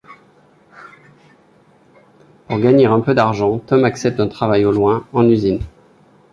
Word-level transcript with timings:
Pour 2.47 2.57
gagner 2.57 2.87
un 2.87 3.01
peu 3.01 3.13
d'argent, 3.13 3.59
Tom 3.59 3.83
accepte 3.85 4.19
un 4.19 4.27
travail 4.27 4.65
au 4.65 4.71
loin, 4.71 5.05
en 5.13 5.29
usine... 5.29 5.59